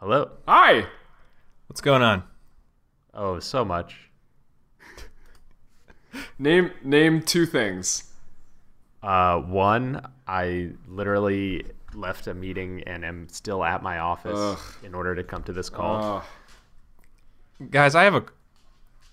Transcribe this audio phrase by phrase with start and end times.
[0.00, 0.30] Hello.
[0.48, 0.86] Hi.
[1.66, 2.22] What's going on?
[3.12, 4.08] Oh, so much.
[6.38, 8.04] Name name two things.
[9.02, 14.58] Uh, one, I literally left a meeting and am still at my office Ugh.
[14.82, 16.24] in order to come to this call.
[17.70, 18.24] Guys, I have a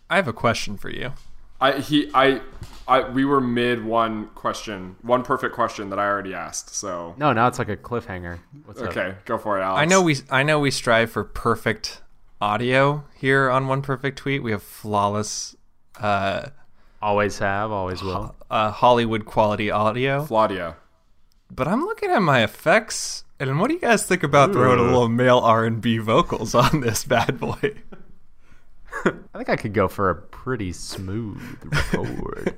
[0.09, 1.11] I have a question for you.
[1.59, 2.41] I he I
[2.87, 6.73] I we were mid one question, one perfect question that I already asked.
[6.75, 8.39] So no, now it's like a cliffhanger.
[8.65, 8.89] What's up?
[8.89, 9.81] okay, go for it, Alex.
[9.81, 12.01] I know we I know we strive for perfect
[12.39, 14.43] audio here on One Perfect Tweet.
[14.43, 15.55] We have flawless
[15.99, 16.49] uh,
[17.01, 18.35] Always have, always will.
[18.49, 20.25] uh, Hollywood quality audio.
[20.25, 20.77] Claudia.
[21.51, 24.83] But I'm looking at my effects, and what do you guys think about throwing a
[24.83, 27.75] little male R&B vocals on this bad boy?
[29.37, 31.39] I think I could go for a pretty smooth
[31.93, 32.55] record.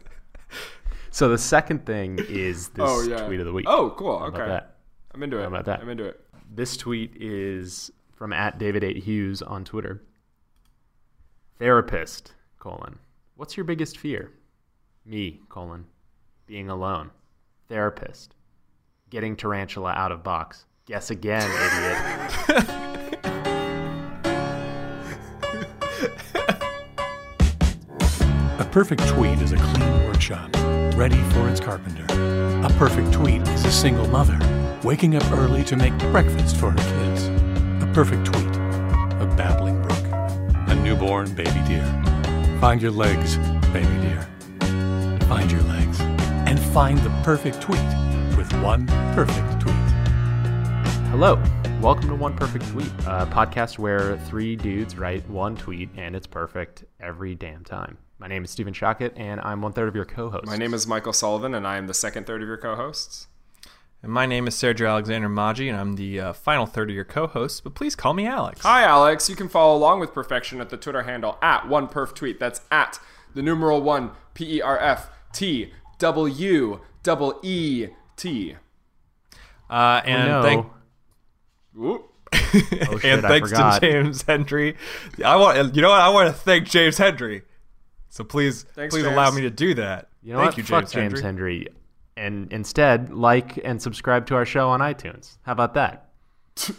[1.11, 3.25] so the second thing is this Oh yeah.
[3.27, 3.65] tweet of the week.
[3.67, 4.17] Oh, cool.
[4.17, 4.61] How Okay.
[5.13, 5.41] I'm into it.
[5.41, 5.81] How about that?
[5.81, 6.23] I'm into it.
[6.55, 10.01] This tweet is from at David Eight Hughes on Twitter.
[11.57, 12.97] Therapist, colon.
[13.35, 14.31] What's your biggest fear?
[15.05, 15.85] Me, colon.
[16.47, 17.11] Being alone.
[17.67, 18.35] Therapist.
[19.09, 20.65] Getting tarantula out of box.
[20.85, 22.65] Guess again, idiot.
[28.71, 30.47] perfect tweet is a clean workshop,
[30.95, 32.05] ready for its carpenter.
[32.63, 34.37] A perfect tweet is a single mother,
[34.83, 37.25] waking up early to make breakfast for her kids.
[37.83, 40.05] A perfect tweet, a babbling brook,
[40.67, 41.83] a newborn baby deer.
[42.61, 43.37] Find your legs,
[43.73, 44.29] baby deer.
[45.27, 45.99] Find your legs.
[46.45, 47.79] And find the perfect tweet
[48.37, 49.75] with one perfect tweet.
[51.09, 51.41] Hello.
[51.81, 56.27] Welcome to One Perfect Tweet, a podcast where three dudes write one tweet and it's
[56.27, 57.97] perfect every damn time.
[58.19, 60.45] My name is Stephen Shockett, and I'm one third of your co host.
[60.45, 63.27] My name is Michael Sullivan, and I am the second third of your co-hosts.
[64.03, 67.05] And my name is Sergio Alexander Maggi, and I'm the uh, final third of your
[67.05, 68.59] co hosts, But please call me Alex.
[68.61, 69.29] Hi, Alex.
[69.29, 72.39] You can follow along with Perfection at the Twitter handle at OnePerfTweet.
[72.39, 72.99] That's at
[73.33, 77.87] the numeral one P E R F T W double E
[78.17, 78.55] T.
[79.69, 80.41] Uh, and no.
[80.41, 80.67] thank
[81.73, 82.13] Whoop.
[82.33, 83.77] oh, shit, and I thanks to.
[83.81, 84.75] James Hendry.
[85.23, 87.43] I want you know what I want to thank James Hendry.
[88.09, 89.13] So please, Thanks, please James.
[89.13, 90.09] allow me to do that.
[90.21, 90.57] You know thank what?
[90.57, 91.57] you, Fuck James, James Hendry.
[91.57, 91.67] Hendry.
[92.17, 95.37] And instead, like and subscribe to our show on iTunes.
[95.43, 96.09] How about that?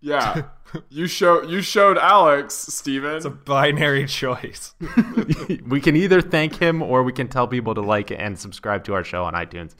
[0.00, 0.42] Yeah.
[0.88, 3.16] you show you showed Alex, Steven.
[3.16, 4.74] It's a binary choice.
[5.66, 8.94] we can either thank him or we can tell people to like and subscribe to
[8.94, 9.74] our show on iTunes.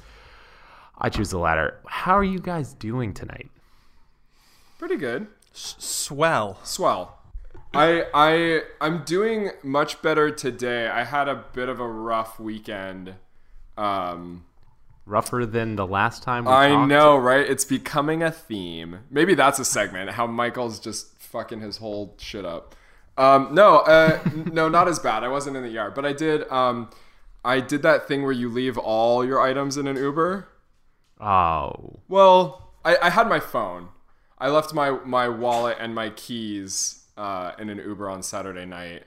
[0.98, 1.78] I choose the latter.
[1.86, 3.50] How are you guys doing tonight?
[4.78, 5.28] Pretty good.
[5.52, 6.58] Swell.
[6.64, 7.15] Swell.
[7.76, 10.88] I I I'm doing much better today.
[10.88, 13.14] I had a bit of a rough weekend.
[13.76, 14.44] Um
[15.04, 16.88] Rougher than the last time we I talked?
[16.88, 17.48] know, right?
[17.48, 19.00] It's becoming a theme.
[19.08, 20.10] Maybe that's a segment.
[20.10, 22.74] How Michael's just fucking his whole shit up.
[23.16, 24.18] Um, no, uh,
[24.52, 25.22] no, not as bad.
[25.22, 26.50] I wasn't in the yard, but I did.
[26.50, 26.90] Um,
[27.44, 30.48] I did that thing where you leave all your items in an Uber.
[31.20, 32.00] Oh.
[32.08, 33.90] Well, I, I had my phone.
[34.38, 39.04] I left my my wallet and my keys uh, in an Uber on Saturday night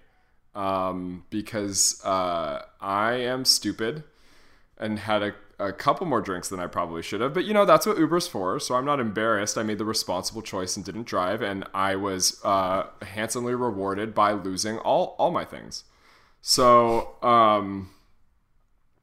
[0.55, 4.03] um, because uh, I am stupid
[4.77, 7.33] and had a, a couple more drinks than I probably should have.
[7.33, 9.57] But you know that's what Uber's for, so I'm not embarrassed.
[9.57, 14.31] I made the responsible choice and didn't drive, and I was uh, handsomely rewarded by
[14.31, 15.83] losing all all my things.
[16.41, 17.89] So, um,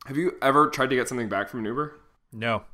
[0.06, 1.95] have you ever tried to get something back from an Uber?
[2.33, 2.65] No.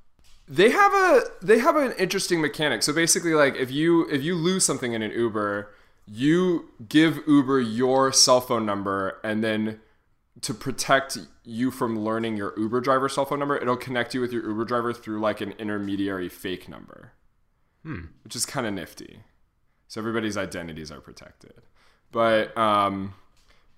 [0.49, 4.35] they have a they have an interesting mechanic so basically like if you if you
[4.35, 5.73] lose something in an uber
[6.07, 9.81] you give uber your cell phone number and then
[10.41, 14.33] to protect you from learning your uber driver cell phone number it'll connect you with
[14.33, 17.13] your uber driver through like an intermediary fake number
[18.25, 19.21] which is kind of nifty
[19.89, 21.63] so everybody's identities are protected
[22.11, 23.15] but um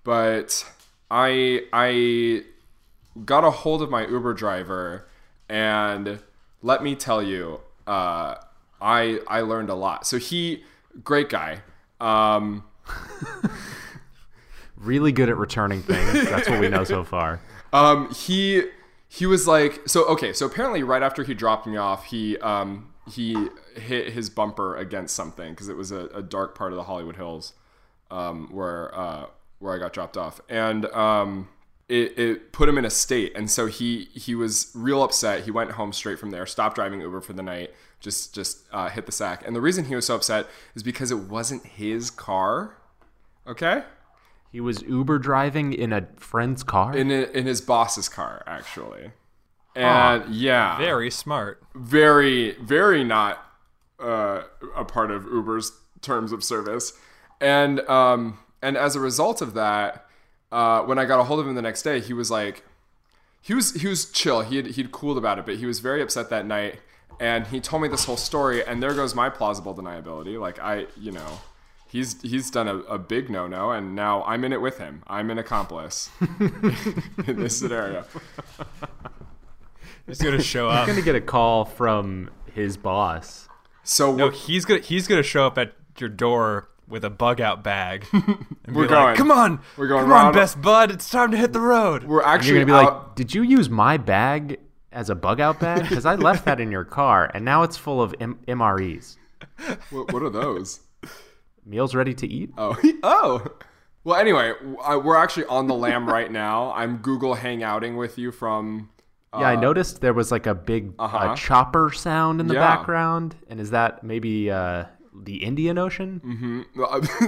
[0.03, 0.65] but
[1.11, 2.43] i i
[3.23, 5.07] got a hold of my Uber driver,
[5.47, 6.19] and
[6.61, 8.35] let me tell you, uh,
[8.81, 10.05] I I learned a lot.
[10.05, 10.63] So he,
[11.03, 11.61] great guy.
[12.05, 12.63] Um,
[14.77, 16.29] Really good at returning things.
[16.29, 17.39] That's what we know so far.
[17.73, 18.63] um, he
[19.07, 20.33] he was like, so okay.
[20.33, 25.15] So apparently, right after he dropped me off, he um he hit his bumper against
[25.15, 27.53] something because it was a, a dark part of the Hollywood Hills,
[28.11, 29.27] um, where uh
[29.59, 31.49] where I got dropped off, and um.
[31.87, 35.43] It, it put him in a state, and so he he was real upset.
[35.43, 38.89] He went home straight from there, stopped driving Uber for the night, just just uh,
[38.89, 39.43] hit the sack.
[39.45, 42.77] And the reason he was so upset is because it wasn't his car.
[43.47, 43.83] Okay,
[44.51, 46.97] He was Uber driving in a friend's car.
[46.97, 49.11] in a, in his boss's car actually
[49.75, 51.61] and yeah Very smart.
[51.75, 53.45] very very not
[53.99, 54.41] uh,
[54.75, 55.71] a part of Uber's
[56.01, 56.93] terms of service,
[57.39, 60.04] and um, and as a result of that,
[60.55, 62.63] uh, when I got a hold of him the next day, he was like,
[63.41, 64.41] he was he was chill.
[64.41, 66.79] He had, he'd cooled about it, but he was very upset that night,
[67.19, 68.65] and he told me this whole story.
[68.65, 70.39] And there goes my plausible deniability.
[70.39, 71.39] Like I, you know.
[71.87, 75.01] He's, he's done a, a big no no, and now I'm in it with him.
[75.07, 76.09] I'm an accomplice
[77.25, 78.03] in this scenario.
[80.05, 80.79] He's gonna show up.
[80.79, 83.47] I'm gonna get a call from his boss.
[83.83, 87.63] So No, he's gonna he's gonna show up at your door with a bug out
[87.63, 88.05] bag.
[88.67, 89.03] And We're be going.
[89.09, 90.89] Like, come on, We're going Come on, round- best bud.
[90.89, 92.03] It's time to hit the road.
[92.05, 94.59] we're And actually you're gonna be out, like, "Did you use my bag
[94.91, 95.83] as a bug out bag?
[95.87, 99.17] Because I left that in your car, and now it's full of M- MREs.
[99.91, 100.79] what, what are those?
[101.63, 102.53] Meals ready to eat?
[102.57, 103.45] Oh, oh.
[104.03, 106.71] Well, anyway, w- I- we're actually on the lam right now.
[106.73, 108.89] I'm Google hangouting with you from.
[109.37, 111.17] yeah, I noticed there was like a big uh-huh.
[111.17, 112.61] uh, chopper sound in the Yeah.
[112.77, 114.85] background, and is that maybe uh,
[115.23, 116.65] the Indian Ocean?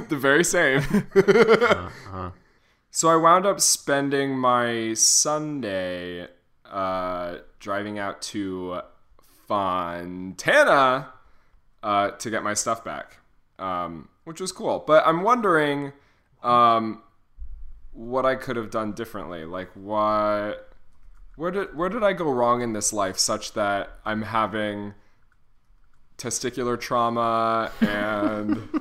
[0.10, 0.84] the very same.
[2.89, 6.28] So I wound up spending my Sunday
[6.66, 8.81] uh, driving out to
[9.48, 11.13] Fontana
[11.84, 13.19] uh, to get my stuff back,
[13.60, 14.84] um, which was cool.
[14.88, 15.94] But I'm wondering
[16.42, 17.04] um,
[17.94, 19.45] what I could have done differently.
[19.45, 20.72] Like what,
[21.36, 24.95] where did where did I go wrong in this life, such that I'm having
[26.18, 28.69] testicular trauma and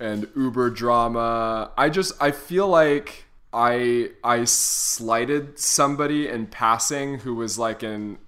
[0.00, 1.70] and Uber drama.
[1.76, 8.18] I just I feel like I I slighted somebody in passing who was like an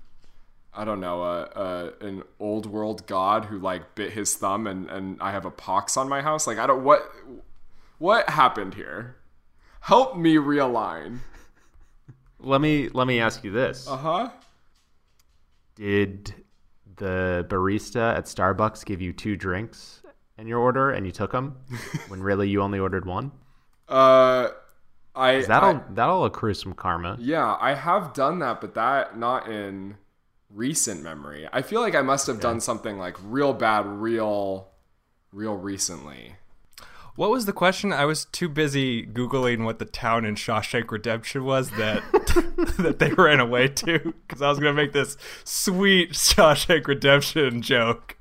[0.73, 4.89] I don't know a, a an old world god who like bit his thumb and
[4.89, 6.47] and I have a pox on my house.
[6.47, 7.11] Like I don't what
[7.99, 9.17] what happened here.
[9.81, 11.19] Help me realign.
[12.39, 14.31] Let me let me ask you this: Uh huh.
[15.75, 16.35] Did
[16.97, 20.03] the barista at Starbucks give you two drinks
[20.39, 21.57] in your order, and you took them
[22.09, 23.33] when really you only ordered one?
[23.89, 24.49] Uh,
[25.15, 27.17] I 'Cause That'll I- that'll accrue some karma.
[27.19, 29.97] Yeah, I have done that, but that not in
[30.51, 31.49] recent memory.
[31.53, 34.69] I feel like I must have done something like real bad, real,
[35.33, 36.37] real recently.
[37.15, 37.93] What was the question?
[37.95, 42.03] I was too busy googling what the town in Shawshank Redemption was that
[42.79, 48.17] that they ran away to because I was gonna make this sweet Shawshank Redemption joke.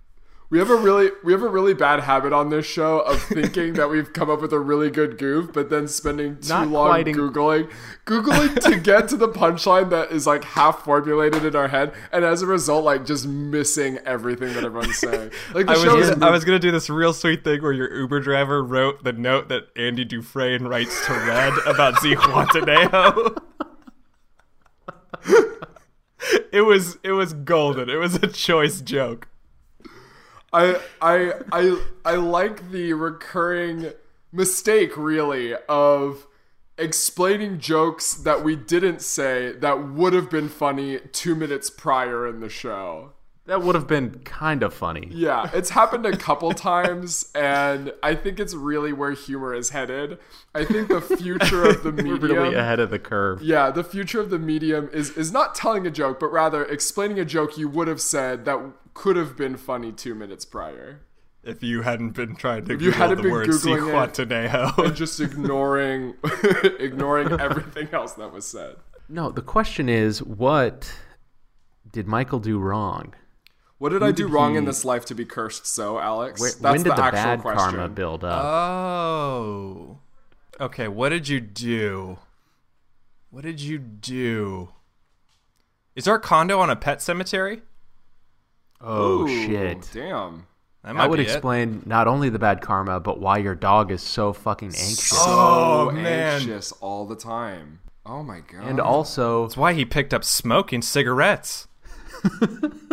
[0.51, 3.73] We have a really we have a really bad habit on this show of thinking
[3.73, 7.03] that we've come up with a really good goof, but then spending too Not long
[7.03, 7.71] googling,
[8.05, 12.23] googling to get to the punchline that is like half formulated in our head, and
[12.23, 15.31] as a result, like just missing everything that everyone's saying.
[15.53, 17.63] Like the I show was, is gonna, I was gonna do this real sweet thing
[17.63, 23.41] where your Uber driver wrote the note that Andy Dufresne writes to Red about Zihuatanejo.
[26.51, 27.89] It was it was golden.
[27.89, 29.27] It was a choice joke.
[30.53, 33.91] I I I I like the recurring
[34.31, 36.27] mistake really of
[36.77, 42.41] explaining jokes that we didn't say that would have been funny 2 minutes prior in
[42.41, 43.13] the show.
[43.47, 45.07] That would have been kind of funny.
[45.11, 50.17] Yeah, it's happened a couple times and I think it's really where humor is headed.
[50.55, 53.43] I think the future of the We're medium really ahead of the curve.
[53.43, 57.19] yeah, the future of the medium is is not telling a joke, but rather explaining
[57.19, 58.59] a joke you would have said that
[58.95, 61.01] could have been funny 2 minutes prior.
[61.43, 63.91] If you hadn't been trying to you Google hadn't the been word Z Googling it.
[63.91, 64.83] Guantanamo.
[64.83, 66.15] and just ignoring
[66.79, 68.77] ignoring everything else that was said.
[69.07, 70.91] No, the question is, what
[71.91, 73.13] did Michael do wrong?
[73.85, 76.41] What did I do did wrong in this life to be cursed so, Alex?
[76.41, 77.69] Where, That's when did the, the, actual bad question.
[77.75, 78.43] karma build up?
[78.43, 79.99] Oh.
[80.59, 82.17] Okay, what did you do?
[83.29, 84.69] What did you do?
[85.95, 87.61] Is our condo on a pet cemetery?
[88.81, 89.87] oh Ooh, shit!
[89.93, 90.47] Damn.
[90.83, 91.29] That might That would be it.
[91.29, 95.91] explain not only the bad karma, but why your dog is so fucking anxious, Oh,
[95.91, 96.41] man.
[96.41, 97.81] anxious all the time.
[98.03, 98.67] Oh my god.
[98.67, 101.67] and also it's why he picked up smoking cigarettes.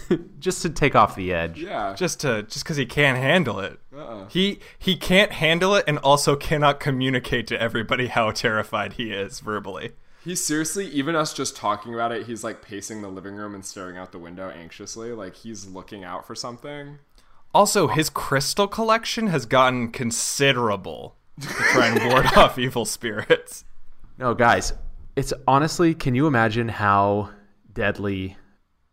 [0.38, 1.60] just to take off the edge.
[1.60, 1.94] yeah.
[1.94, 3.78] Just to just because he can't handle it.
[3.94, 4.28] Uh-uh.
[4.28, 9.40] He he can't handle it and also cannot communicate to everybody how terrified he is
[9.40, 9.92] verbally.
[10.24, 13.64] He seriously, even us just talking about it, he's like pacing the living room and
[13.64, 16.98] staring out the window anxiously, like he's looking out for something.
[17.54, 23.64] Also, his crystal collection has gotten considerable to try and ward off evil spirits.
[24.16, 24.72] No, guys,
[25.16, 27.30] it's honestly, can you imagine how
[27.74, 28.36] deadly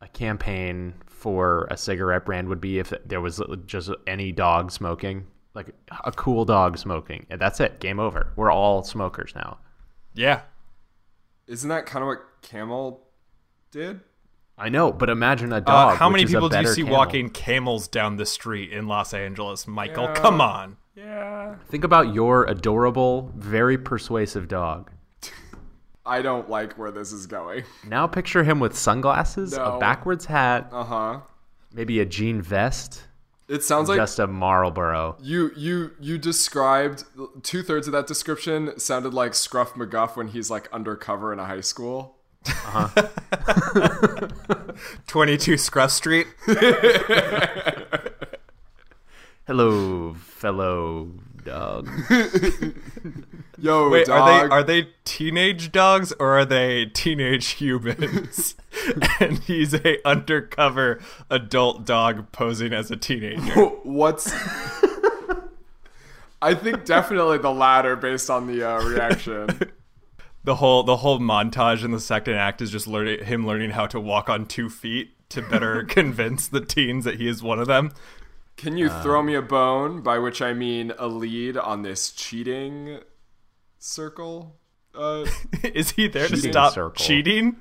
[0.02, 5.28] a campaign for a cigarette brand would be if there was just any dog smoking?
[5.54, 5.74] Like
[6.06, 7.26] a cool dog smoking.
[7.30, 7.80] And that's it.
[7.80, 8.32] Game over.
[8.36, 9.58] We're all smokers now.
[10.14, 10.42] Yeah.
[11.48, 13.02] Isn't that kind of what Camel
[13.72, 14.02] did?
[14.58, 15.98] I know, but imagine a Uh, dog.
[15.98, 16.98] how which many is a people do you see camel.
[16.98, 20.04] walking camels down the street in Los Angeles, Michael?
[20.06, 20.14] Yeah.
[20.16, 20.78] Come on.
[20.96, 21.56] Yeah.
[21.70, 24.92] Think about your adorable, very persuasive dog.
[26.06, 27.64] I don't like where this is going.
[27.88, 29.76] Now picture him with sunglasses, No.
[29.76, 31.20] a backwards hat, Uh huh.
[31.74, 33.04] maybe a jean vest,
[33.48, 35.18] It sounds like just a Marlboro.
[35.22, 37.04] you you you described
[37.44, 41.46] two thirds of that description sounded like Scruff McGuff when he's like undercover in a
[41.46, 42.16] high school.
[42.48, 43.08] Uh-huh.
[45.08, 46.28] 22 Scruff Street.
[49.48, 51.12] Hello, fellow
[51.50, 51.90] dog.
[53.58, 54.20] Yo, Wait, dog.
[54.20, 58.56] are they are they teenage dogs or are they teenage humans?
[59.20, 63.66] and he's a undercover adult dog posing as a teenager.
[63.84, 64.32] What's?
[66.42, 69.50] I think definitely the latter based on the uh, reaction.
[70.46, 73.88] The whole the whole montage in the second act is just learning him learning how
[73.88, 77.68] to walk on two feet to better convince the teens that he is one of
[77.68, 77.92] them.
[78.60, 80.02] Can you throw me a bone?
[80.02, 83.00] By which I mean a lead on this cheating
[83.78, 84.58] circle.
[84.94, 85.26] Uh,
[85.64, 86.92] is he there to stop circle.
[87.06, 87.58] cheating?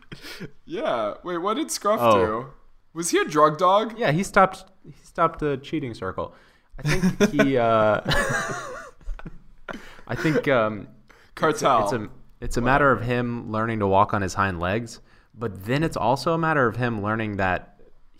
[0.64, 1.14] yeah.
[1.22, 2.14] Wait, what did Scruff Oh.
[2.26, 2.46] do?
[2.94, 3.96] Was he a drug dog?
[3.96, 4.64] Yeah, he stopped.
[4.84, 6.34] He stopped the cheating circle.
[6.78, 7.56] I think he.
[7.56, 8.00] Uh,
[10.08, 10.88] I think um,
[11.34, 11.84] Cartel.
[11.84, 12.08] it's a
[12.40, 15.00] it's a matter of him learning to walk on his hind legs,
[15.34, 17.77] but then it's also a matter of him learning that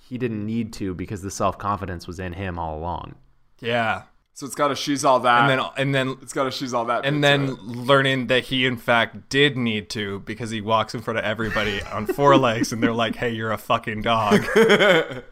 [0.09, 3.15] he didn't need to because the self confidence was in him all along.
[3.61, 4.03] Yeah.
[4.35, 5.50] so it's got a she's all that.
[5.50, 7.05] And then and then it's got a she's all that.
[7.05, 7.62] and then it.
[7.62, 11.83] learning that he in fact did need to because he walks in front of everybody
[11.83, 14.45] on four legs and they're like, "Hey, you're a fucking dog."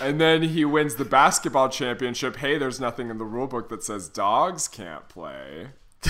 [0.00, 2.36] And then he wins the basketball championship.
[2.36, 5.68] Hey, there's nothing in the rule book that says dogs can't play.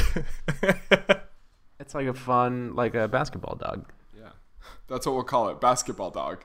[1.81, 3.91] It's like a fun, like a basketball dog.
[4.17, 4.31] Yeah.
[4.87, 5.61] That's what we'll call it.
[5.61, 6.45] Basketball dog.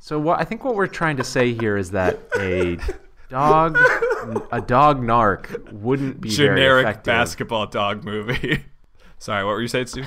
[0.00, 2.78] So what I think what we're trying to say here is that a
[3.28, 3.76] dog,
[4.50, 8.64] a dog narc wouldn't be Generic basketball dog movie.
[9.18, 10.04] Sorry, what were you saying, Stu?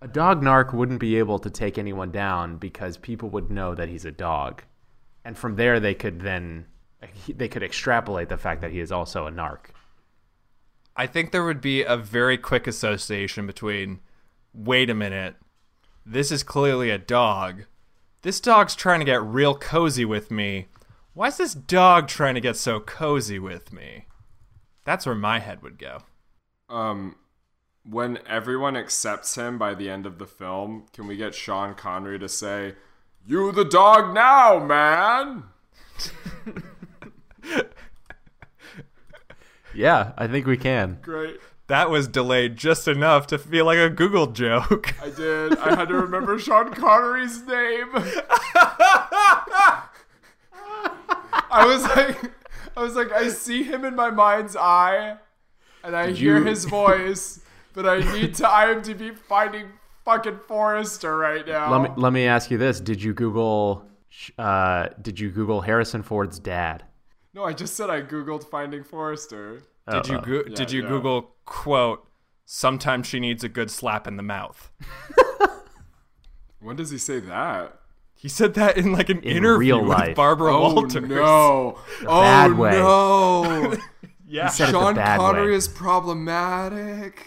[0.00, 3.88] A dog narc wouldn't be able to take anyone down because people would know that
[3.88, 4.62] he's a dog,
[5.24, 6.66] and from there they could then
[7.26, 9.70] they could extrapolate the fact that he is also a narc.
[10.94, 14.00] I think there would be a very quick association between
[14.52, 15.36] wait a minute,
[16.04, 17.64] this is clearly a dog.
[18.22, 20.66] This dog's trying to get real cozy with me.
[21.14, 24.06] Why is this dog trying to get so cozy with me?
[24.84, 26.02] That's where my head would go.
[26.68, 27.16] Um,
[27.84, 32.18] when everyone accepts him by the end of the film, can we get Sean Connery
[32.18, 32.74] to say,
[33.24, 35.44] "You the dog now, man"?
[39.78, 40.98] Yeah, I think we can.
[41.02, 41.38] Great.
[41.68, 44.94] That was delayed just enough to feel like a Google joke.
[45.02, 45.56] I did.
[45.58, 47.88] I had to remember Sean Connery's name.
[51.50, 52.32] I was like,
[52.76, 55.16] I was like, I see him in my mind's eye,
[55.82, 57.40] and I hear you- his voice,
[57.74, 59.66] but I need to IMDb finding
[60.04, 61.70] fucking Forrester right now.
[61.76, 63.84] Let me let me ask you this: Did you Google?
[64.38, 66.84] Uh, did you Google Harrison Ford's dad?
[67.34, 69.62] no, I just said I googled finding Forrester.
[69.90, 70.24] Did you Uh-oh.
[70.24, 70.88] go- did you yeah.
[70.88, 72.04] Google quote?
[72.44, 74.70] Sometimes she needs a good slap in the mouth.
[76.60, 77.78] When does he say that?
[78.14, 80.16] He said that in like an In interview real with life.
[80.16, 81.02] Barbara Oh Walters.
[81.08, 81.78] no!
[82.06, 82.72] oh bad way.
[82.72, 83.74] no!
[84.30, 84.48] Yeah.
[84.48, 85.56] said it the Sean bad Connery way.
[85.56, 87.24] is problematic.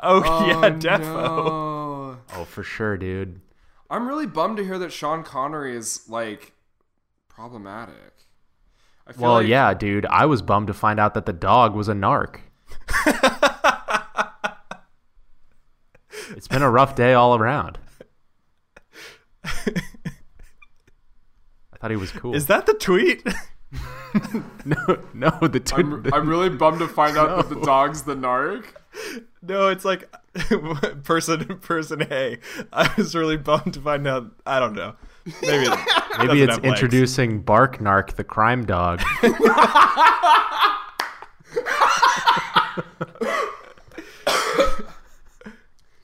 [0.00, 1.00] Oh, Oh, yeah, oh, defo.
[1.00, 2.18] no.
[2.36, 3.40] Oh, for sure, dude.
[3.90, 6.52] I'm really bummed to hear that Sean Connery is like
[7.28, 8.12] problematic.
[9.06, 10.06] I feel Well, like, yeah, dude.
[10.06, 12.40] I was bummed to find out that the dog was a narc.
[16.30, 17.78] it's been a rough day all around.
[19.44, 19.48] I
[21.78, 22.34] thought he was cool.
[22.34, 23.22] Is that the tweet?
[24.64, 28.14] no, no, the two, I'm, I'm really bummed to find out that the dog's the
[28.14, 28.64] narc.
[29.42, 30.10] no, it's like
[31.04, 32.38] person person A.
[32.72, 34.32] I was really bummed to find out.
[34.46, 34.96] I don't know.
[35.42, 35.78] Maybe it
[36.18, 39.00] maybe it's introducing Bark Narc, the crime dog.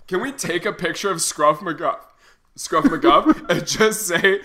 [0.09, 2.00] Can we take a picture of Scruff McGuff,
[2.57, 4.41] Scruff McGuff, and just say?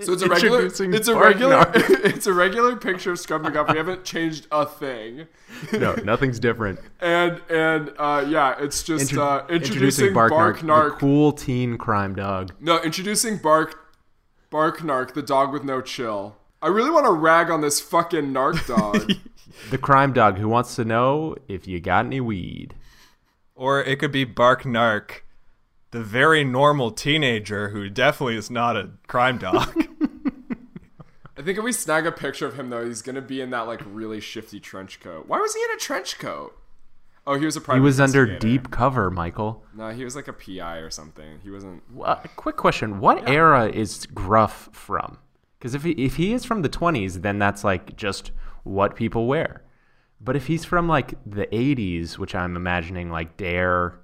[0.00, 0.62] So it's a regular.
[0.62, 1.56] Introducing It's a Bark regular.
[1.64, 2.04] Narc.
[2.06, 3.70] it's a regular picture of Scruff McGuff.
[3.70, 5.26] We haven't changed a thing,
[5.74, 6.80] No, nothing's different.
[7.00, 10.90] and and uh, yeah, it's just Intro- uh, introducing, Bark, Narc, Narc.
[10.92, 12.52] the cool teen crime dog.
[12.60, 13.79] No, introducing Bark
[14.50, 16.36] Bark Narc, the dog with no chill.
[16.60, 19.12] I really want to rag on this fucking narc dog.
[19.70, 22.74] The crime dog who wants to know if you got any weed.
[23.54, 25.20] Or it could be Bark Narc,
[25.92, 29.68] the very normal teenager who definitely is not a crime dog.
[31.36, 33.66] I think if we snag a picture of him though, he's gonna be in that
[33.66, 35.26] like really shifty trench coat.
[35.26, 36.54] Why was he in a trench coat?
[37.26, 37.80] Oh, he was a private.
[37.80, 39.64] He was under deep cover, Michael.
[39.74, 41.40] No, he was like a PI or something.
[41.42, 41.82] He wasn't.
[42.02, 45.18] Uh, quick question: What era is Gruff from?
[45.58, 48.32] Because if he if he is from the twenties, then that's like just
[48.64, 49.62] what people wear.
[50.20, 54.00] But if he's from like the '80s, which I'm imagining like Dare,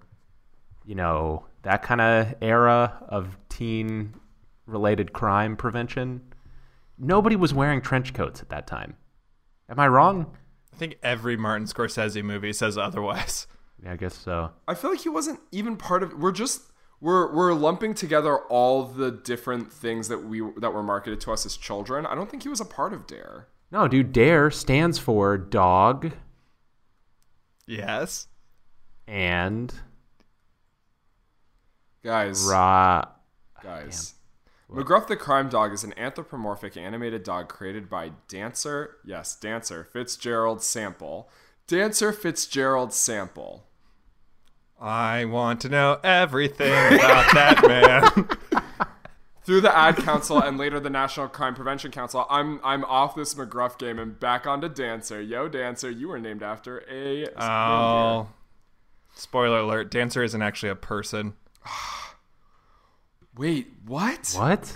[0.84, 4.14] you know that kind of era of teen
[4.66, 6.20] related crime prevention,
[6.98, 8.96] nobody was wearing trench coats at that time.
[9.68, 10.36] Am I wrong?
[10.76, 13.46] I think every Martin Scorsese movie says otherwise.
[13.82, 14.50] Yeah, I guess so.
[14.68, 16.14] I feel like he wasn't even part of.
[16.14, 16.62] We're just
[17.00, 21.44] we're we're lumping together all the different things that we that were marketed to us
[21.44, 22.06] as children.
[22.06, 23.48] I don't think he was a part of Dare.
[23.70, 26.12] No, dude, Dare stands for dog
[27.66, 28.28] Yes.
[29.06, 29.74] and
[32.04, 33.04] Guys, ra.
[33.62, 34.14] guys.
[34.70, 40.62] McGruff the Crime Dog is an anthropomorphic animated dog created by Dancer, yes, Dancer Fitzgerald
[40.62, 41.30] Sample.
[41.68, 43.64] Dancer Fitzgerald Sample.
[44.80, 48.28] I want to know everything about that man.
[49.44, 53.34] Through the Ad Council and later the National Crime Prevention Council, I'm I'm off this
[53.34, 55.22] McGruff game and back onto Dancer.
[55.22, 58.28] Yo, Dancer, you were named after a Oh.
[59.14, 61.34] Spoiler alert, Dancer isn't actually a person.
[63.36, 64.32] Wait, what?
[64.36, 64.72] What?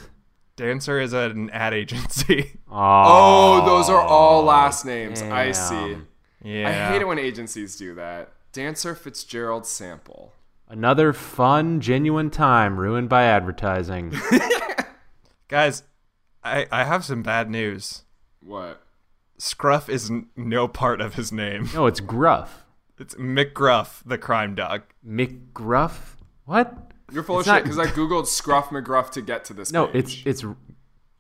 [0.57, 2.57] Dancer is an ad agency.
[2.73, 5.23] Oh, those are all last names.
[5.23, 5.97] I see.
[6.41, 6.69] yeah.
[6.69, 8.33] I hate it when agencies do that.
[8.53, 10.35] Dancer Fitzgerald Sample.
[10.69, 14.15] Another fun, genuine time ruined by advertising.
[15.49, 15.83] Guys,
[16.45, 18.03] I, I have some bad news.
[18.41, 18.81] What?
[19.37, 21.69] Scruff is n- no part of his name.
[21.75, 22.63] no, it's Gruff.
[23.01, 24.83] It's McGruff, the crime dog.
[25.05, 26.15] McGruff?
[26.45, 26.90] What?
[27.13, 29.69] You're full It's of not- shit because I googled Scruff McGruff to get to this.
[29.71, 29.75] Page.
[29.75, 30.23] No, page.
[30.27, 30.55] it's it's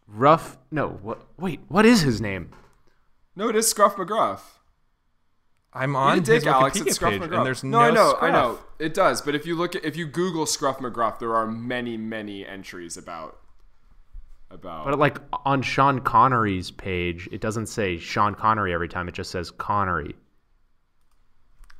[0.06, 0.58] rough.
[0.70, 1.22] No, what?
[1.38, 2.50] Wait, what is his name?
[3.36, 4.40] no, it is Scruff McGruff.
[5.72, 6.76] I'm on a dick, his Alex.
[6.78, 7.36] Wikipedia It's Scruff page, McGruff.
[7.36, 8.22] and there's no, no, I know, Scruff.
[8.22, 9.22] I know, it does.
[9.22, 12.96] But if you look at if you Google Scruff McGruff, there are many, many entries
[12.96, 13.38] about
[14.50, 14.84] about.
[14.84, 19.08] But like on Sean Connery's page, it doesn't say Sean Connery every time.
[19.08, 20.16] It just says Connery.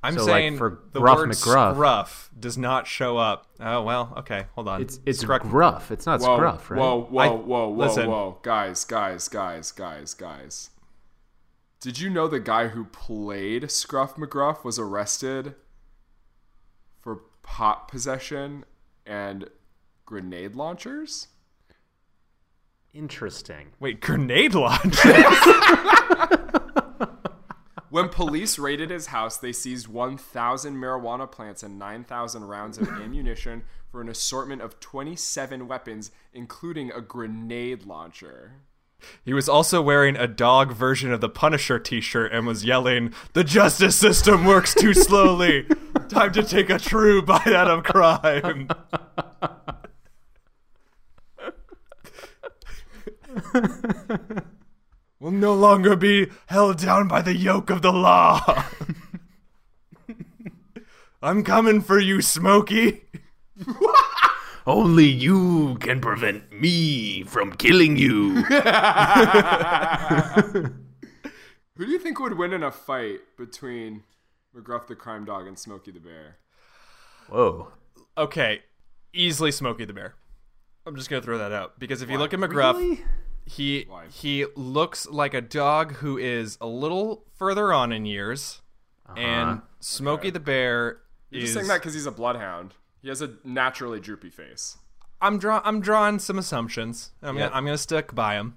[0.02, 3.46] I'm So, like, saying for the Gruff word McGruff- scruff does not show up.
[3.60, 4.80] Oh well, okay, hold on.
[4.80, 5.90] It's it's Scruff- Gruff.
[5.90, 6.80] It's not whoa, Scruff, right?
[6.80, 8.08] whoa, whoa, I- whoa, whoa, listen.
[8.08, 10.70] whoa, guys, guys, guys, guys, guys.
[11.80, 15.54] Did you know the guy who played Scruff McGruff was arrested
[16.98, 18.64] for pot possession
[19.06, 19.48] and
[20.06, 21.28] grenade launchers?
[22.92, 23.68] Interesting.
[23.78, 24.96] Wait, grenade launch.
[27.90, 33.64] When police raided his house, they seized 1,000 marijuana plants and 9,000 rounds of ammunition
[33.90, 38.53] for an assortment of 27 weapons, including a grenade launcher.
[39.24, 43.42] he was also wearing a dog version of the Punisher T-shirt and was yelling, "The
[43.42, 45.66] justice system works too slowly.
[46.09, 48.68] Time to take a true bite out of crime."
[55.20, 58.64] will no longer be held down by the yoke of the law.
[61.22, 63.02] I'm coming for you, Smokey.
[64.66, 68.42] Only you can prevent me from killing you.
[71.76, 74.02] Who do you think would win in a fight between
[74.56, 76.37] McGruff the Crime Dog and Smokey the Bear?
[77.28, 77.68] Whoa.
[78.16, 78.61] Okay,
[79.12, 80.14] easily Smokey the Bear.
[80.87, 83.04] I'm just gonna throw that out because if you look at McGruff, Really?
[83.50, 88.60] He he looks like a dog who is a little further on in years,
[89.16, 91.44] and Smokey the Bear You're is.
[91.46, 92.74] just saying that because he's a bloodhound.
[93.02, 94.76] He has a naturally droopy face.
[95.20, 97.10] I'm draw I'm drawing some assumptions.
[97.22, 97.48] I'm Yep.
[97.50, 98.56] gonna I'm gonna stick by him.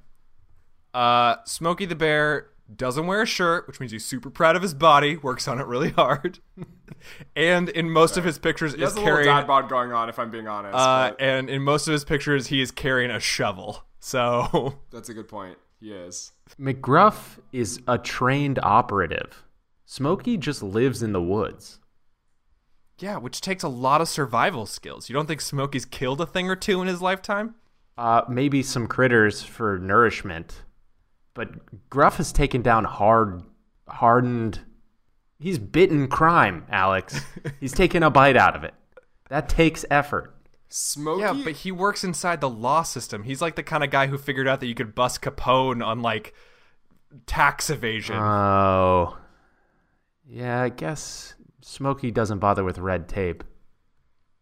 [0.93, 4.73] Uh, Smokey the Bear doesn't wear a shirt, which means he's super proud of his
[4.73, 6.39] body, works on it really hard,
[7.35, 10.07] and in most of his pictures He is has a carrying dad bod going on,
[10.07, 10.75] if I'm being honest.
[10.75, 13.83] Uh, but and in most of his pictures, he is carrying a shovel.
[14.03, 15.57] So that's a good point.
[15.79, 16.33] He is.
[16.59, 19.43] McGruff is a trained operative.
[19.85, 21.79] Smokey just lives in the woods.
[22.99, 25.07] yeah, which takes a lot of survival skills.
[25.07, 27.55] You don't think Smokey's killed a thing or two in his lifetime?
[27.97, 30.63] Uh, maybe some critters for nourishment,
[31.33, 33.41] but Gruff has taken down hard,
[33.87, 34.59] hardened.
[35.39, 37.21] He's bitten crime, Alex.
[37.61, 38.73] He's taken a bite out of it.
[39.29, 40.32] That takes effort.
[40.75, 41.21] Smokey.
[41.21, 43.21] Yeah, but he works inside the law system.
[43.23, 46.01] He's like the kind of guy who figured out that you could bust Capone on
[46.01, 46.33] like
[47.27, 48.15] tax evasion.
[48.15, 49.15] Oh,
[50.27, 50.61] yeah.
[50.63, 53.43] I guess Smokey doesn't bother with red tape.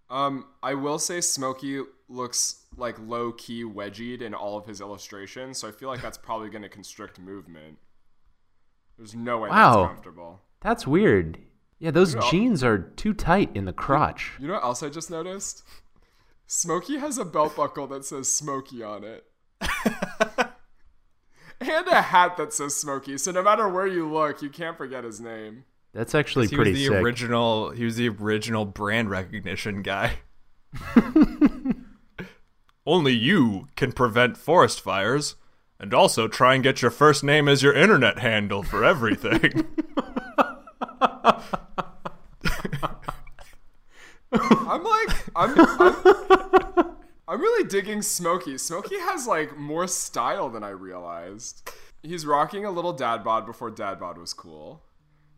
[0.10, 5.58] Um, I will say Smokey looks like low key wedgied in all of his illustrations,
[5.58, 7.78] so I feel like that's probably going to constrict movement.
[8.98, 9.82] There's no way Wow.
[9.84, 10.42] that's comfortable.
[10.62, 11.40] That's weird.
[11.80, 12.22] Yeah, those Yeah.
[12.30, 14.34] jeans are too tight in the crotch.
[14.40, 15.64] You know what else I just noticed?
[16.54, 19.24] Smokey has a belt buckle that says Smokey on it.
[21.62, 25.06] and a hat that says Smokey, so no matter where you look, you can't forget
[25.06, 25.64] his name.
[25.94, 26.96] That's actually He pretty was the sick.
[26.96, 27.70] original.
[27.70, 30.20] He was the original brand recognition guy.
[32.86, 35.36] Only you can prevent forest fires,
[35.80, 39.68] and also try and get your first name as your internet handle for everything.
[44.34, 46.41] I'm like, I'm, I'm,
[47.32, 48.58] I'm really digging Smokey.
[48.58, 51.72] Smokey has like more style than I realized.
[52.04, 54.84] He's rocking a little dad bod before dad bod was cool.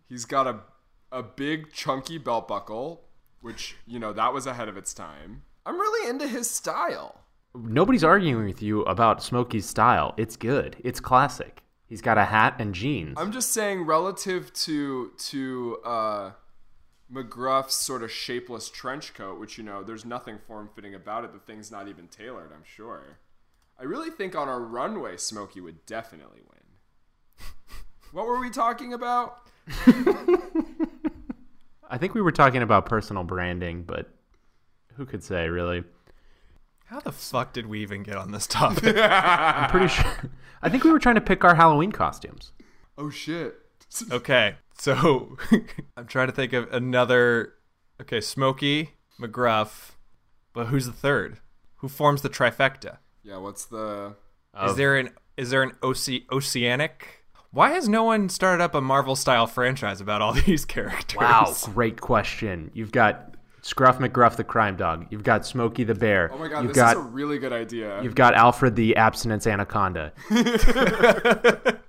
[0.10, 0.62] He's got a,
[1.12, 3.03] a big chunky belt buckle,
[3.41, 5.43] which you know that was ahead of its time.
[5.67, 7.25] I'm really into his style.
[7.53, 10.15] Nobody's arguing with you about Smokey's style.
[10.17, 10.75] It's good.
[10.84, 11.62] It's classic.
[11.86, 13.13] He's got a hat and jeans.
[13.19, 16.32] I'm just saying, relative to to uh,
[17.12, 21.34] McGruff's sort of shapeless trench coat, which you know, there's nothing form fitting about it.
[21.34, 22.52] The thing's not even tailored.
[22.54, 23.20] I'm sure.
[23.80, 27.48] I really think on a runway, Smokey would definitely win.
[28.12, 29.39] what were we talking about?
[31.89, 34.10] I think we were talking about personal branding, but
[34.96, 35.84] who could say, really?
[36.86, 38.96] How the fuck did we even get on this topic?
[39.00, 40.30] I'm pretty sure.
[40.62, 42.52] I think we were trying to pick our Halloween costumes.
[42.98, 43.56] Oh shit!
[44.12, 45.38] Okay, so
[45.97, 47.53] I'm trying to think of another.
[48.01, 49.91] Okay, Smokey, McGruff,
[50.53, 51.39] but who's the third?
[51.77, 52.97] Who forms the trifecta?
[53.23, 54.15] Yeah, what's the?
[54.56, 54.73] Is oh.
[54.73, 57.25] there an is there an Oce- oceanic?
[57.51, 61.17] Why has no one started up a Marvel style franchise about all these characters?
[61.19, 62.71] Wow, great question.
[62.73, 65.08] You've got Scruff McGruff the crime dog.
[65.10, 66.32] You've got Smokey the bear.
[66.34, 68.01] Oh my god, You've this got is a really good idea.
[68.01, 70.13] you've got Alfred the abstinence anaconda.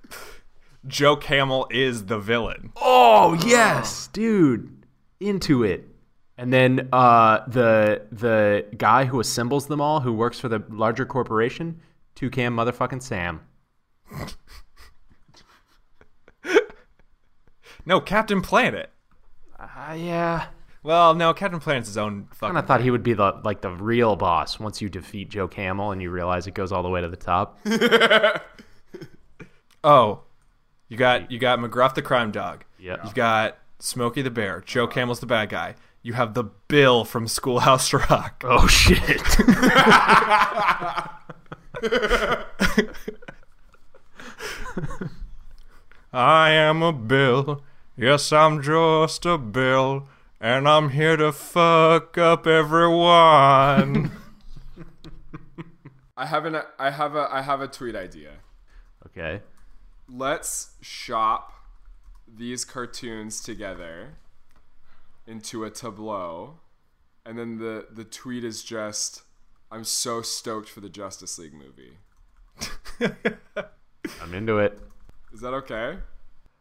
[0.87, 2.71] Joe Camel is the villain.
[2.75, 4.85] Oh yes, dude,
[5.19, 5.87] into it.
[6.37, 11.05] And then uh, the the guy who assembles them all, who works for the larger
[11.05, 11.79] corporation,
[12.13, 13.41] two cam motherfucking Sam.
[17.87, 18.89] No, Captain Planet.
[19.59, 20.47] Uh, yeah,
[20.81, 23.61] Well, no, Captain Planet's his own I kind of thought he would be the like
[23.61, 26.89] the real boss once you defeat Joe Camel and you realize it goes all the
[26.89, 27.59] way to the top.
[29.87, 30.21] Oh,
[30.89, 32.63] you got you got McGruff the crime dog.
[32.79, 32.97] Yeah.
[33.03, 34.61] You've got Smokey the bear.
[34.65, 35.75] Joe Camel's the bad guy.
[36.01, 38.43] You have the Bill from Schoolhouse Rock.
[38.45, 39.21] Oh shit!
[46.13, 47.63] I am a Bill.
[47.97, 50.07] Yes, I'm just a Bill,
[50.39, 54.11] and I'm here to fuck up everyone.
[56.17, 58.31] I have an I have a I have a tweet idea.
[59.07, 59.41] okay.
[60.07, 61.53] Let's shop
[62.27, 64.17] these cartoons together
[65.27, 66.59] into a tableau,
[67.25, 69.23] and then the the tweet is just,
[69.71, 71.97] "I'm so stoked for the Justice League movie."
[74.21, 74.79] I'm into it.
[75.33, 75.97] Is that okay?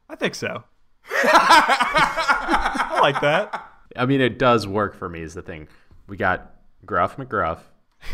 [0.08, 0.64] I think so.
[1.10, 3.70] I like that.
[3.96, 5.20] I mean, it does work for me.
[5.20, 5.68] Is the thing.
[6.06, 6.54] We got
[6.84, 7.60] Gruff McGruff,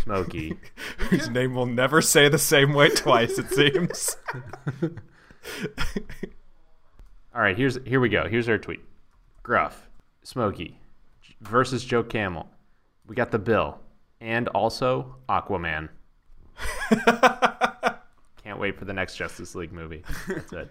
[0.04, 0.58] Smokey.
[0.98, 4.16] Whose name will never say the same way twice, it seems.
[7.34, 8.28] All right, here's here we go.
[8.28, 8.80] Here's our tweet.
[9.42, 9.88] Gruff,
[10.22, 10.78] Smokey
[11.40, 12.48] versus Joe Camel.
[13.06, 13.78] We got the bill
[14.20, 15.88] and also Aquaman.
[18.42, 20.02] Can't wait for the next Justice League movie.
[20.28, 20.70] That's it.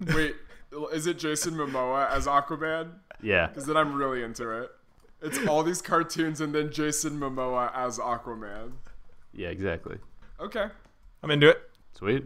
[0.14, 0.34] Wait,
[0.92, 2.90] is it Jason Momoa as Aquaman?
[3.22, 3.46] Yeah.
[3.46, 4.70] Because then I'm really into it.
[5.22, 8.72] It's all these cartoons and then Jason Momoa as Aquaman.
[9.32, 9.98] Yeah, exactly.
[10.40, 10.66] Okay.
[11.22, 11.70] I'm into it.
[11.96, 12.24] Sweet.